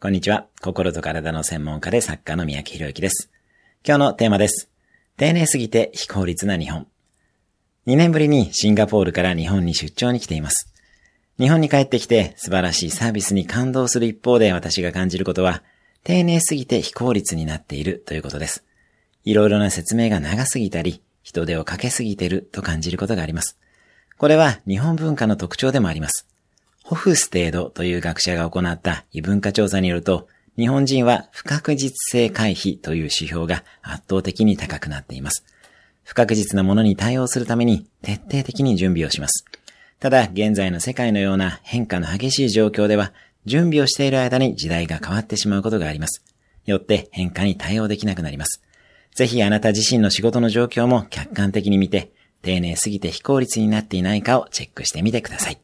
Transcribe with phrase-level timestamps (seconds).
[0.00, 0.46] こんにちは。
[0.62, 3.32] 心と体の専門家で作家の三宅博之です。
[3.84, 4.70] 今日のテーマです。
[5.16, 6.86] 丁寧すぎて非効率な日本。
[7.88, 10.72] 2年ぶりにシンガポールから日本に出張に来ています。
[11.40, 15.64] 日本に帰ってきて素晴らしいサービスに感動する一方で私が感じることは、
[16.04, 18.64] 丁寧すぎて非効率になっているということです。
[19.24, 23.58] いろいろな説明が長すぎたり、人手をかけすぎてると感じることがあります。
[24.16, 26.28] これは日本文化の特徴でもあります。
[26.88, 30.26] ホフステードという学者が行った異文化調査によると、
[30.56, 35.44] 日本人は不確実性回避という指標が圧倒的に高くなっています。
[36.02, 39.44] 不確実なものに対応するために徹底的に準備をします。
[40.00, 43.12] ただ、現在の世界のような変化の激しい状況では、
[43.44, 46.24] 準備をしている間に時代が変わってしまうことがあります。
[46.64, 48.62] よって変化に対応できなくなります。
[49.14, 55.60] ぜひあなた自身の仕事の状況も客観的に見て、丁寧すぎて非効率になっていないかをチェックしてみてください。